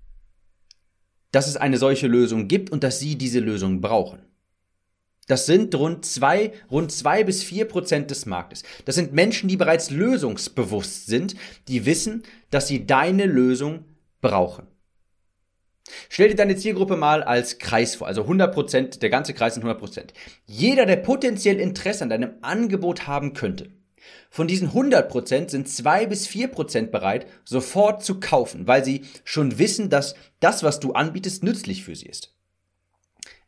dass 1.30 1.46
es 1.46 1.58
eine 1.58 1.76
solche 1.76 2.06
Lösung 2.06 2.48
gibt 2.48 2.70
und 2.70 2.82
dass 2.82 3.00
sie 3.00 3.16
diese 3.16 3.40
Lösung 3.40 3.82
brauchen. 3.82 4.20
Das 5.26 5.44
sind 5.44 5.74
rund 5.74 6.06
zwei, 6.06 6.54
rund 6.70 6.90
zwei 6.90 7.22
bis 7.22 7.42
vier 7.42 7.66
Prozent 7.66 8.10
des 8.10 8.24
Marktes. 8.24 8.62
Das 8.86 8.94
sind 8.94 9.12
Menschen, 9.12 9.46
die 9.46 9.58
bereits 9.58 9.90
lösungsbewusst 9.90 11.06
sind, 11.06 11.34
die 11.68 11.84
wissen, 11.84 12.22
dass 12.48 12.66
sie 12.66 12.86
deine 12.86 13.26
Lösung 13.26 13.84
brauchen. 14.22 14.68
Stell 16.08 16.28
dir 16.28 16.36
deine 16.36 16.56
Zielgruppe 16.56 16.96
mal 16.96 17.22
als 17.22 17.58
Kreis 17.58 17.94
vor, 17.96 18.06
also 18.06 18.22
100 18.22 18.54
Prozent, 18.54 19.02
der 19.02 19.10
ganze 19.10 19.34
Kreis 19.34 19.54
sind 19.54 19.62
100 19.62 19.78
Prozent. 19.78 20.14
Jeder, 20.46 20.86
der 20.86 20.96
potenziell 20.96 21.60
Interesse 21.60 22.04
an 22.04 22.10
deinem 22.10 22.34
Angebot 22.40 23.06
haben 23.06 23.34
könnte, 23.34 23.70
von 24.30 24.48
diesen 24.48 24.68
100 24.68 25.08
Prozent 25.08 25.50
sind 25.50 25.68
zwei 25.68 26.06
bis 26.06 26.26
vier 26.26 26.48
Prozent 26.48 26.90
bereit, 26.90 27.26
sofort 27.44 28.02
zu 28.04 28.20
kaufen, 28.20 28.66
weil 28.66 28.84
sie 28.84 29.02
schon 29.24 29.58
wissen, 29.58 29.90
dass 29.90 30.14
das, 30.40 30.62
was 30.62 30.80
du 30.80 30.92
anbietest, 30.92 31.42
nützlich 31.42 31.84
für 31.84 31.94
sie 31.94 32.06
ist. 32.06 32.34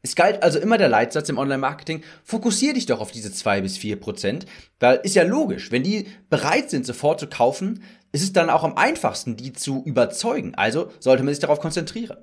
Es 0.02 0.14
galt 0.14 0.44
also 0.44 0.60
immer 0.60 0.78
der 0.78 0.88
Leitsatz 0.88 1.28
im 1.28 1.38
Online-Marketing, 1.38 2.02
fokussier 2.22 2.74
dich 2.74 2.86
doch 2.86 3.00
auf 3.00 3.10
diese 3.10 3.32
zwei 3.32 3.60
bis 3.60 3.76
vier 3.76 3.98
Prozent, 3.98 4.46
weil 4.78 5.00
ist 5.02 5.16
ja 5.16 5.24
logisch, 5.24 5.72
wenn 5.72 5.82
die 5.82 6.06
bereit 6.30 6.70
sind, 6.70 6.86
sofort 6.86 7.18
zu 7.18 7.26
kaufen, 7.26 7.82
ist 8.12 8.22
es 8.22 8.32
dann 8.32 8.50
auch 8.50 8.64
am 8.64 8.76
einfachsten, 8.76 9.36
die 9.36 9.52
zu 9.52 9.82
überzeugen. 9.84 10.54
Also 10.54 10.90
sollte 11.00 11.22
man 11.22 11.34
sich 11.34 11.40
darauf 11.40 11.60
konzentrieren. 11.60 12.18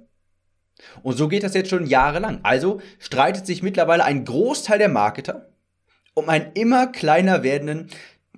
Und 1.01 1.17
so 1.17 1.27
geht 1.27 1.43
das 1.43 1.53
jetzt 1.53 1.69
schon 1.69 1.85
jahrelang. 1.85 2.39
Also 2.43 2.81
streitet 2.99 3.45
sich 3.45 3.63
mittlerweile 3.63 4.03
ein 4.03 4.25
Großteil 4.25 4.79
der 4.79 4.89
Marketer 4.89 5.49
um 6.13 6.29
einen 6.29 6.51
immer 6.53 6.87
kleiner 6.87 7.43
werdenden 7.43 7.89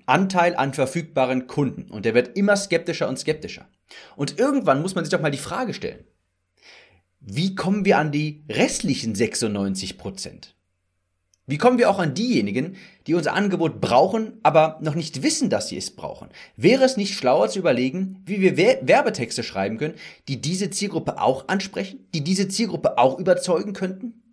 Anteil 0.05 0.55
an 0.55 0.73
verfügbaren 0.73 1.47
Kunden. 1.47 1.91
Und 1.91 2.05
der 2.05 2.13
wird 2.13 2.37
immer 2.37 2.55
skeptischer 2.55 3.09
und 3.09 3.19
skeptischer. 3.19 3.67
Und 4.15 4.39
irgendwann 4.39 4.81
muss 4.81 4.95
man 4.95 5.03
sich 5.03 5.11
doch 5.11 5.21
mal 5.21 5.31
die 5.31 5.37
Frage 5.37 5.73
stellen, 5.73 6.05
wie 7.19 7.55
kommen 7.55 7.85
wir 7.85 7.97
an 7.97 8.11
die 8.11 8.43
restlichen 8.49 9.15
96 9.15 9.97
Prozent? 9.97 10.54
Wie 11.47 11.57
kommen 11.57 11.77
wir 11.77 11.91
auch 11.91 11.99
an 11.99 12.15
diejenigen, 12.15 12.75
die 13.05 13.13
unser 13.13 13.33
Angebot 13.33 13.79
brauchen, 13.79 14.33
aber 14.41 14.79
noch 14.81 14.95
nicht 14.95 15.21
wissen, 15.21 15.51
dass 15.51 15.67
sie 15.69 15.77
es 15.77 15.91
brauchen? 15.91 16.29
Wäre 16.57 16.83
es 16.83 16.97
nicht 16.97 17.13
schlauer 17.13 17.49
zu 17.49 17.59
überlegen, 17.59 18.23
wie 18.25 18.41
wir 18.41 18.57
Werbetexte 18.57 19.43
schreiben 19.43 19.77
können, 19.77 19.93
die 20.27 20.41
diese 20.41 20.71
Zielgruppe 20.71 21.21
auch 21.21 21.47
ansprechen, 21.47 22.07
die 22.15 22.23
diese 22.23 22.47
Zielgruppe 22.47 22.97
auch 22.97 23.19
überzeugen 23.19 23.73
könnten? 23.73 24.24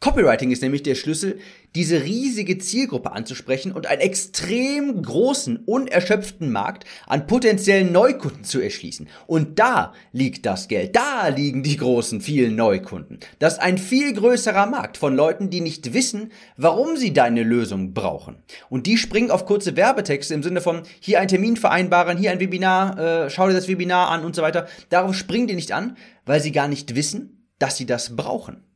Copywriting 0.00 0.50
ist 0.50 0.62
nämlich 0.62 0.82
der 0.82 0.94
Schlüssel, 0.94 1.38
diese 1.74 2.02
riesige 2.02 2.58
Zielgruppe 2.58 3.12
anzusprechen 3.12 3.72
und 3.72 3.86
einen 3.86 4.00
extrem 4.00 5.02
großen, 5.02 5.56
unerschöpften 5.66 6.50
Markt 6.50 6.84
an 7.06 7.26
potenziellen 7.26 7.92
Neukunden 7.92 8.44
zu 8.44 8.60
erschließen. 8.60 9.08
Und 9.26 9.58
da 9.58 9.92
liegt 10.12 10.46
das 10.46 10.68
Geld, 10.68 10.96
da 10.96 11.28
liegen 11.28 11.62
die 11.62 11.76
großen, 11.76 12.20
vielen 12.20 12.56
Neukunden. 12.56 13.18
Das 13.38 13.54
ist 13.54 13.58
ein 13.58 13.76
viel 13.76 14.14
größerer 14.14 14.66
Markt 14.66 14.96
von 14.96 15.14
Leuten, 15.14 15.50
die 15.50 15.60
nicht 15.60 15.92
wissen, 15.92 16.32
warum 16.56 16.96
sie 16.96 17.12
deine 17.12 17.42
Lösung 17.42 17.92
brauchen. 17.92 18.36
Und 18.70 18.86
die 18.86 18.96
springen 18.96 19.30
auf 19.30 19.44
kurze 19.44 19.76
Werbetexte 19.76 20.32
im 20.32 20.42
Sinne 20.42 20.60
von 20.60 20.82
hier 21.00 21.20
ein 21.20 21.28
Termin 21.28 21.56
vereinbaren, 21.56 22.16
hier 22.16 22.30
ein 22.30 22.40
Webinar, 22.40 22.98
äh, 22.98 23.30
schau 23.30 23.48
dir 23.48 23.54
das 23.54 23.68
Webinar 23.68 24.10
an 24.10 24.24
und 24.24 24.34
so 24.34 24.42
weiter. 24.42 24.68
Darauf 24.88 25.14
springen 25.14 25.48
die 25.48 25.54
nicht 25.54 25.72
an, 25.72 25.96
weil 26.24 26.40
sie 26.40 26.52
gar 26.52 26.68
nicht 26.68 26.94
wissen, 26.94 27.46
dass 27.58 27.76
sie 27.76 27.86
das 27.86 28.16
brauchen. 28.16 28.67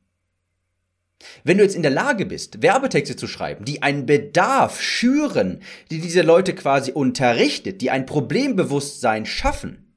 Wenn 1.44 1.58
du 1.58 1.64
jetzt 1.64 1.76
in 1.76 1.82
der 1.82 1.90
Lage 1.90 2.26
bist, 2.26 2.62
Werbetexte 2.62 3.16
zu 3.16 3.26
schreiben, 3.26 3.64
die 3.64 3.82
einen 3.82 4.06
Bedarf 4.06 4.80
schüren, 4.80 5.60
die 5.90 6.00
diese 6.00 6.22
Leute 6.22 6.54
quasi 6.54 6.92
unterrichtet, 6.92 7.80
die 7.80 7.90
ein 7.90 8.06
Problembewusstsein 8.06 9.26
schaffen, 9.26 9.94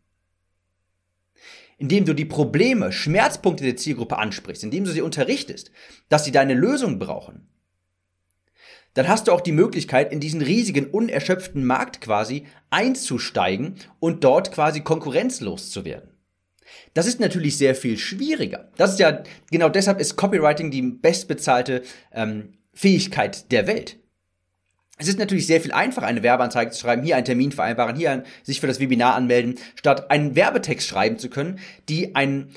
indem 1.77 2.05
du 2.05 2.13
die 2.13 2.25
Probleme, 2.25 2.91
Schmerzpunkte 2.91 3.63
der 3.63 3.75
Zielgruppe 3.75 4.17
ansprichst, 4.17 4.63
indem 4.63 4.85
du 4.85 4.91
sie 4.91 5.01
unterrichtest, 5.01 5.71
dass 6.09 6.23
sie 6.23 6.31
deine 6.31 6.53
Lösung 6.53 6.99
brauchen, 6.99 7.47
dann 8.95 9.09
hast 9.09 9.27
du 9.27 9.33
auch 9.33 9.41
die 9.41 9.51
Möglichkeit, 9.51 10.13
in 10.13 10.21
diesen 10.21 10.41
riesigen, 10.41 10.87
unerschöpften 10.87 11.65
Markt 11.65 11.99
quasi 11.99 12.45
einzusteigen 12.69 13.75
und 13.99 14.23
dort 14.23 14.53
quasi 14.53 14.81
konkurrenzlos 14.81 15.69
zu 15.69 15.83
werden. 15.83 16.14
Das 16.93 17.07
ist 17.07 17.19
natürlich 17.19 17.57
sehr 17.57 17.75
viel 17.75 17.97
schwieriger. 17.97 18.69
Das 18.77 18.91
ist 18.91 18.99
ja, 18.99 19.23
genau 19.51 19.69
deshalb 19.69 19.99
ist 19.99 20.15
Copywriting 20.15 20.71
die 20.71 20.81
bestbezahlte 20.81 21.83
ähm, 22.11 22.53
Fähigkeit 22.73 23.51
der 23.51 23.67
Welt. 23.67 23.97
Es 24.97 25.09
ist 25.09 25.19
natürlich 25.19 25.45
sehr 25.45 25.59
viel 25.59 25.73
einfacher, 25.73 26.07
eine 26.07 26.23
Werbeanzeige 26.23 26.71
zu 26.71 26.79
schreiben, 26.79 27.03
hier 27.03 27.17
einen 27.17 27.25
Termin 27.25 27.51
vereinbaren, 27.51 27.97
hier 27.97 28.23
sich 28.43 28.61
für 28.61 28.67
das 28.67 28.79
Webinar 28.79 29.15
anmelden, 29.15 29.55
statt 29.75 30.09
einen 30.09 30.35
Werbetext 30.35 30.87
schreiben 30.87 31.19
zu 31.19 31.29
können, 31.29 31.59
die 31.89 32.15
einen 32.15 32.51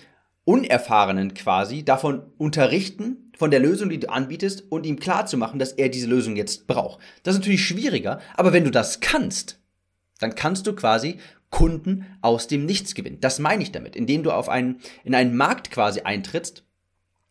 Unerfahrenen 0.45 1.35
quasi 1.35 1.85
davon 1.85 2.23
unterrichten, 2.39 3.33
von 3.37 3.51
der 3.51 3.61
Lösung, 3.61 3.89
die 3.89 4.01
du 4.01 4.09
anbietest, 4.11 4.65
und 4.71 4.87
ihm 4.87 4.99
klar 4.99 5.27
zu 5.27 5.37
machen, 5.37 5.59
dass 5.59 5.73
er 5.73 5.89
diese 5.89 6.09
Lösung 6.09 6.37
jetzt 6.37 6.67
braucht. 6.67 7.01
Das 7.23 7.35
ist 7.35 7.41
natürlich 7.41 7.65
schwieriger, 7.65 8.21
aber 8.37 8.53
wenn 8.53 8.65
du 8.65 8.71
das 8.71 9.01
kannst, 9.01 9.61
dann 10.19 10.35
kannst 10.35 10.67
du 10.67 10.75
quasi 10.75 11.19
Kunden 11.50 12.07
aus 12.21 12.47
dem 12.47 12.67
Nichts 12.67 12.95
gewinnen. 12.95 13.21
Das 13.21 13.38
meine 13.38 13.62
ich 13.62 13.73
damit, 13.73 13.97
indem 13.97 14.23
du 14.23 14.31
auf 14.31 14.49
einen, 14.49 14.81
in 15.05 15.14
einen 15.14 15.37
Markt 15.37 15.71
quasi 15.71 16.00
eintrittst 16.00 16.64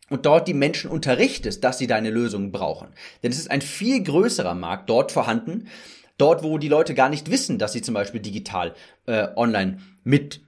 und 0.09 0.25
dort 0.25 0.47
die 0.47 0.53
Menschen 0.53 0.89
unterrichtest, 0.89 1.63
dass 1.63 1.77
sie 1.77 1.87
deine 1.87 2.09
Lösungen 2.09 2.51
brauchen. 2.51 2.89
Denn 3.23 3.31
es 3.31 3.39
ist 3.39 3.51
ein 3.51 3.61
viel 3.61 4.01
größerer 4.03 4.55
Markt 4.55 4.89
dort 4.89 5.11
vorhanden, 5.11 5.67
dort 6.17 6.43
wo 6.43 6.57
die 6.57 6.69
Leute 6.69 6.93
gar 6.93 7.09
nicht 7.09 7.29
wissen, 7.29 7.59
dass 7.59 7.73
sie 7.73 7.81
zum 7.81 7.93
Beispiel 7.93 8.21
digital 8.21 8.73
äh, 9.05 9.27
online 9.35 9.79
mit 10.03 10.41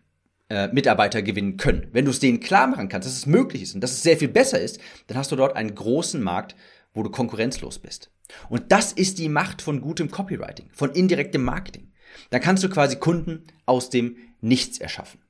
äh, 0.49 0.67
Mitarbeiter 0.69 1.21
gewinnen 1.21 1.57
können. 1.57 1.87
Wenn 1.91 2.05
du 2.05 2.11
es 2.11 2.19
denen 2.19 2.39
klar 2.39 2.67
machen 2.67 2.89
kannst, 2.89 3.07
dass 3.07 3.15
es 3.15 3.25
möglich 3.25 3.61
ist 3.61 3.75
und 3.75 3.81
dass 3.81 3.91
es 3.91 4.03
sehr 4.03 4.17
viel 4.17 4.29
besser 4.29 4.59
ist, 4.59 4.79
dann 5.07 5.17
hast 5.17 5.31
du 5.31 5.35
dort 5.35 5.55
einen 5.55 5.75
großen 5.75 6.21
Markt, 6.21 6.55
wo 6.93 7.03
du 7.03 7.11
konkurrenzlos 7.11 7.79
bist. 7.79 8.11
Und 8.49 8.71
das 8.71 8.91
ist 8.91 9.19
die 9.19 9.29
Macht 9.29 9.61
von 9.61 9.81
gutem 9.81 10.09
Copywriting, 10.09 10.69
von 10.71 10.91
indirektem 10.91 11.43
Marketing. 11.43 11.88
Dann 12.29 12.41
kannst 12.41 12.63
du 12.63 12.69
quasi 12.69 12.97
Kunden 12.97 13.47
aus 13.65 13.89
dem 13.89 14.17
Nichts 14.41 14.77
erschaffen. 14.77 15.21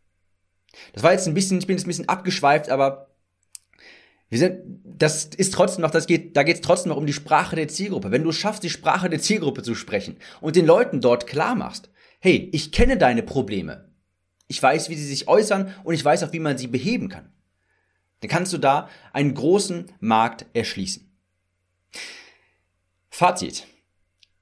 Das 0.94 1.04
war 1.04 1.12
jetzt 1.12 1.28
ein 1.28 1.34
bisschen, 1.34 1.60
ich 1.60 1.68
bin 1.68 1.78
jetzt 1.78 1.86
ein 1.86 1.90
bisschen 1.90 2.10
abgeschweift, 2.10 2.70
aber 2.70 3.10
wir 4.30 4.38
sind, 4.38 4.62
das 4.86 5.26
ist 5.26 5.54
trotzdem 5.54 5.82
noch, 5.82 5.92
das 5.92 6.06
geht, 6.06 6.38
da 6.38 6.44
geht 6.44 6.58
es 6.58 6.62
trotzdem 6.62 6.90
noch 6.90 6.98
um 6.98 7.08
die 7.08 7.14
Sprache 7.14 7.56
der 7.56 7.68
Zielgruppe. 7.68 8.12
Wenn 8.12 8.24
du 8.24 8.32
schaffst, 8.32 8.64
die 8.64 8.70
Sprache 8.70 9.10
der 9.10 9.20
Zielgruppe 9.20 9.64
zu 9.64 9.74
sprechen 9.74 10.18
und 10.40 10.56
den 10.56 10.68
Leuten 10.68 11.02
dort 11.02 11.26
klar 11.26 11.56
machst, 11.56 11.90
hey, 12.20 12.50
ich 12.54 12.72
kenne 12.72 12.98
deine 12.98 13.24
Probleme. 13.24 13.90
Ich 14.48 14.62
weiß, 14.62 14.90
wie 14.90 14.96
sie 14.96 15.06
sich 15.06 15.28
äußern 15.28 15.74
und 15.84 15.96
ich 15.96 16.06
weiß 16.06 16.24
auch, 16.24 16.34
wie 16.34 16.40
man 16.40 16.58
sie 16.58 16.68
beheben 16.68 17.10
kann. 17.10 17.32
Dann 18.22 18.30
kannst 18.30 18.54
du 18.54 18.58
da 18.58 18.90
einen 19.14 19.34
großen 19.34 19.92
Markt 20.00 20.46
erschließen. 20.54 21.10
Fazit. 23.10 23.66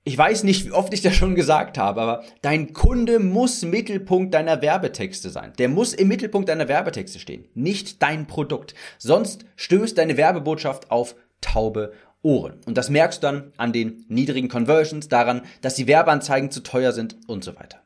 Ich 0.08 0.18
weiß 0.18 0.46
nicht, 0.46 0.66
wie 0.66 0.72
oft 0.72 0.94
ich 0.94 1.02
das 1.02 1.16
schon 1.16 1.36
gesagt 1.36 1.78
habe, 1.78 2.00
aber 2.00 2.24
dein 2.42 2.72
Kunde 2.72 3.20
muss 3.20 3.64
Mittelpunkt 3.64 4.34
deiner 4.34 4.62
Werbetexte 4.62 5.30
sein. 5.30 5.52
Der 5.58 5.68
muss 5.68 5.94
im 5.94 6.08
Mittelpunkt 6.08 6.48
deiner 6.48 6.70
Werbetexte 6.70 7.20
stehen, 7.20 7.50
nicht 7.56 8.02
dein 8.02 8.26
Produkt. 8.26 8.74
Sonst 8.98 9.44
stößt 9.58 9.98
deine 9.98 10.16
Werbebotschaft 10.16 10.92
auf 10.92 11.18
taube 11.42 11.92
Ohren. 12.22 12.62
Und 12.66 12.78
das 12.78 12.90
merkst 12.90 13.22
du 13.22 13.28
dann 13.28 13.52
an 13.58 13.74
den 13.74 14.06
niedrigen 14.08 14.48
Conversions, 14.48 15.10
daran, 15.10 15.42
dass 15.60 15.76
die 15.76 15.88
Werbeanzeigen 15.88 16.52
zu 16.52 16.62
teuer 16.62 16.94
sind 16.94 17.18
und 17.28 17.44
so 17.44 17.58
weiter. 17.58 17.82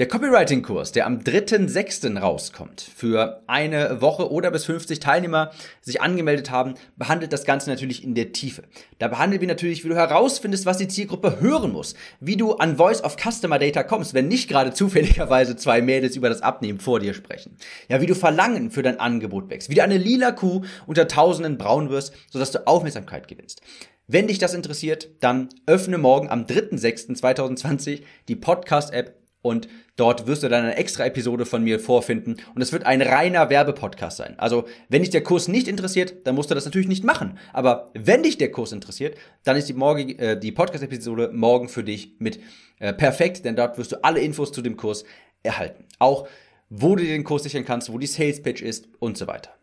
Der 0.00 0.08
Copywriting-Kurs, 0.08 0.92
der 0.92 1.04
am 1.04 1.18
3.6. 1.18 2.18
rauskommt, 2.18 2.80
für 2.80 3.42
eine 3.46 4.00
Woche 4.00 4.32
oder 4.32 4.50
bis 4.50 4.64
50 4.64 4.98
Teilnehmer 4.98 5.50
sich 5.82 6.00
angemeldet 6.00 6.50
haben, 6.50 6.72
behandelt 6.96 7.34
das 7.34 7.44
Ganze 7.44 7.68
natürlich 7.68 8.02
in 8.02 8.14
der 8.14 8.32
Tiefe. 8.32 8.62
Da 8.98 9.08
behandeln 9.08 9.42
wir 9.42 9.48
natürlich, 9.48 9.84
wie 9.84 9.90
du 9.90 9.94
herausfindest, 9.94 10.64
was 10.64 10.78
die 10.78 10.88
Zielgruppe 10.88 11.42
hören 11.42 11.72
muss, 11.72 11.96
wie 12.18 12.38
du 12.38 12.54
an 12.54 12.78
Voice 12.78 13.04
of 13.04 13.18
Customer 13.18 13.58
Data 13.58 13.82
kommst, 13.82 14.14
wenn 14.14 14.26
nicht 14.26 14.48
gerade 14.48 14.72
zufälligerweise 14.72 15.54
zwei 15.56 15.82
Mädels 15.82 16.16
über 16.16 16.30
das 16.30 16.40
Abnehmen 16.40 16.80
vor 16.80 16.98
dir 16.98 17.12
sprechen. 17.12 17.58
Ja, 17.90 18.00
wie 18.00 18.06
du 18.06 18.14
Verlangen 18.14 18.70
für 18.70 18.82
dein 18.82 19.00
Angebot 19.00 19.50
wächst, 19.50 19.68
wie 19.68 19.74
du 19.74 19.82
eine 19.82 19.98
lila 19.98 20.32
Kuh 20.32 20.62
unter 20.86 21.08
Tausenden 21.08 21.58
braun 21.58 21.90
wirst, 21.90 22.14
sodass 22.30 22.52
du 22.52 22.66
Aufmerksamkeit 22.66 23.28
gewinnst. 23.28 23.60
Wenn 24.06 24.28
dich 24.28 24.38
das 24.38 24.54
interessiert, 24.54 25.10
dann 25.20 25.50
öffne 25.66 25.98
morgen 25.98 26.30
am 26.30 26.44
3.6.2020 26.44 28.00
die 28.28 28.34
Podcast-App 28.34 29.19
und 29.42 29.68
dort 29.96 30.26
wirst 30.26 30.42
du 30.42 30.48
dann 30.48 30.64
eine 30.64 30.76
extra 30.76 31.04
Episode 31.04 31.46
von 31.46 31.62
mir 31.62 31.80
vorfinden 31.80 32.36
und 32.54 32.62
es 32.62 32.72
wird 32.72 32.84
ein 32.86 33.02
reiner 33.02 33.50
Werbepodcast 33.50 34.16
sein. 34.16 34.34
Also, 34.38 34.64
wenn 34.88 35.02
dich 35.02 35.10
der 35.10 35.22
Kurs 35.22 35.48
nicht 35.48 35.68
interessiert, 35.68 36.26
dann 36.26 36.34
musst 36.34 36.50
du 36.50 36.54
das 36.54 36.64
natürlich 36.64 36.88
nicht 36.88 37.04
machen. 37.04 37.38
Aber 37.52 37.90
wenn 37.94 38.22
dich 38.22 38.38
der 38.38 38.50
Kurs 38.50 38.72
interessiert, 38.72 39.16
dann 39.44 39.56
ist 39.56 39.68
die, 39.68 39.74
morgen, 39.74 40.18
äh, 40.18 40.38
die 40.38 40.52
Podcast-Episode 40.52 41.30
morgen 41.32 41.68
für 41.68 41.84
dich 41.84 42.16
mit 42.18 42.40
äh, 42.78 42.92
perfekt, 42.92 43.44
denn 43.44 43.56
dort 43.56 43.78
wirst 43.78 43.92
du 43.92 44.04
alle 44.04 44.20
Infos 44.20 44.52
zu 44.52 44.62
dem 44.62 44.76
Kurs 44.76 45.04
erhalten. 45.42 45.84
Auch 45.98 46.28
wo 46.70 46.94
du 46.96 47.04
den 47.04 47.24
Kurs 47.24 47.42
sichern 47.42 47.64
kannst, 47.64 47.92
wo 47.92 47.98
die 47.98 48.06
Sales 48.06 48.42
Pitch 48.42 48.62
ist 48.62 48.88
und 49.00 49.18
so 49.18 49.26
weiter. 49.26 49.59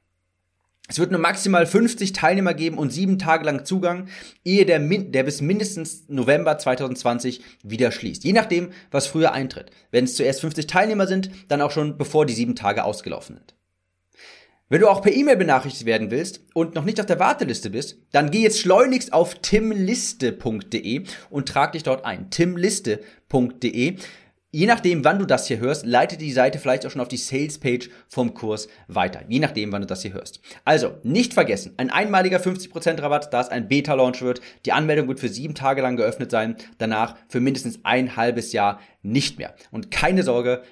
Es 0.89 0.99
wird 0.99 1.11
nur 1.11 1.19
maximal 1.19 1.65
50 1.65 2.13
Teilnehmer 2.13 2.53
geben 2.53 2.77
und 2.77 2.91
sieben 2.91 3.19
Tage 3.19 3.43
lang 3.43 3.65
Zugang, 3.65 4.07
ehe 4.45 4.65
der, 4.65 4.79
der 4.79 5.23
bis 5.23 5.41
mindestens 5.41 6.05
November 6.07 6.57
2020 6.57 7.41
wieder 7.61 7.91
schließt. 7.91 8.23
Je 8.23 8.31
nachdem, 8.31 8.69
was 8.89 9.05
früher 9.05 9.33
eintritt. 9.33 9.69
Wenn 9.91 10.05
es 10.05 10.15
zuerst 10.15 10.39
50 10.39 10.65
Teilnehmer 10.65 11.05
sind, 11.05 11.29
dann 11.49 11.61
auch 11.61 11.71
schon 11.71 11.97
bevor 11.97 12.25
die 12.25 12.33
sieben 12.33 12.55
Tage 12.55 12.85
ausgelaufen 12.85 13.35
sind. 13.35 13.53
Wenn 14.69 14.81
du 14.81 14.87
auch 14.87 15.01
per 15.01 15.13
E-Mail 15.13 15.37
benachrichtigt 15.37 15.85
werden 15.85 16.09
willst 16.09 16.41
und 16.53 16.75
noch 16.75 16.83
nicht 16.85 16.99
auf 16.99 17.05
der 17.05 17.19
Warteliste 17.19 17.69
bist, 17.69 17.97
dann 18.11 18.31
geh 18.31 18.41
jetzt 18.41 18.59
schleunigst 18.59 19.11
auf 19.11 19.35
timliste.de 19.35 21.03
und 21.29 21.49
trag 21.49 21.73
dich 21.73 21.83
dort 21.83 22.05
ein. 22.05 22.29
timliste.de. 22.29 23.97
Je 24.51 24.65
nachdem, 24.65 25.03
wann 25.03 25.19
du 25.19 25.25
das 25.25 25.47
hier 25.47 25.59
hörst, 25.59 25.85
leitet 25.85 26.21
die 26.21 26.31
Seite 26.31 26.57
vielleicht 26.57 26.85
auch 26.85 26.89
schon 26.89 27.01
auf 27.01 27.09
die 27.09 27.17
Sales-Page 27.17 27.89
vom 28.07 28.33
Kurs 28.33 28.69
weiter. 28.87 29.23
Je 29.27 29.39
nachdem, 29.39 29.73
wann 29.73 29.81
du 29.81 29.87
das 29.87 30.03
hier 30.03 30.13
hörst. 30.13 30.39
Also, 30.63 30.95
nicht 31.03 31.33
vergessen, 31.33 31.73
ein 31.75 31.89
einmaliger 31.89 32.39
50% 32.39 33.01
Rabatt, 33.01 33.33
da 33.33 33.41
es 33.41 33.49
ein 33.49 33.67
Beta-Launch 33.67 34.21
wird. 34.21 34.39
Die 34.65 34.71
Anmeldung 34.71 35.09
wird 35.09 35.19
für 35.19 35.27
sieben 35.27 35.53
Tage 35.53 35.81
lang 35.81 35.97
geöffnet 35.97 36.31
sein, 36.31 36.55
danach 36.77 37.17
für 37.27 37.41
mindestens 37.41 37.81
ein 37.83 38.15
halbes 38.15 38.53
Jahr 38.53 38.79
nicht 39.01 39.37
mehr. 39.37 39.53
Und 39.71 39.91
keine 39.91 40.23
Sorge, 40.23 40.63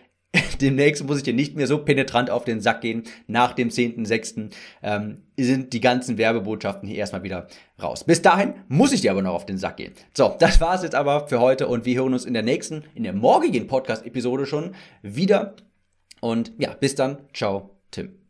demnächst 0.61 1.05
muss 1.05 1.17
ich 1.17 1.23
dir 1.23 1.33
nicht 1.33 1.55
mehr 1.55 1.67
so 1.67 1.79
penetrant 1.79 2.29
auf 2.29 2.43
den 2.43 2.61
Sack 2.61 2.81
gehen. 2.81 3.03
Nach 3.27 3.53
dem 3.53 3.69
10.6. 3.69 4.49
Ähm, 4.83 5.17
sind 5.37 5.73
die 5.73 5.81
ganzen 5.81 6.17
Werbebotschaften 6.17 6.87
hier 6.87 6.97
erstmal 6.97 7.23
wieder 7.23 7.47
raus. 7.81 8.03
Bis 8.03 8.21
dahin 8.21 8.53
muss 8.67 8.93
ich 8.93 9.01
dir 9.01 9.11
aber 9.11 9.21
noch 9.21 9.33
auf 9.33 9.45
den 9.45 9.57
Sack 9.57 9.77
gehen. 9.77 9.93
So, 10.13 10.35
das 10.39 10.61
war's 10.61 10.83
jetzt 10.83 10.95
aber 10.95 11.27
für 11.27 11.39
heute 11.39 11.67
und 11.67 11.85
wir 11.85 11.95
hören 11.99 12.13
uns 12.13 12.25
in 12.25 12.33
der 12.33 12.43
nächsten, 12.43 12.83
in 12.93 13.03
der 13.03 13.13
morgigen 13.13 13.67
Podcast-Episode 13.67 14.45
schon 14.45 14.75
wieder. 15.01 15.55
Und 16.21 16.53
ja, 16.57 16.73
bis 16.73 16.95
dann. 16.95 17.17
Ciao, 17.33 17.77
Tim. 17.91 18.24